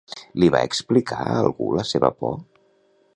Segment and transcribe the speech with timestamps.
[0.43, 2.37] Li va explicar a algú la seva por?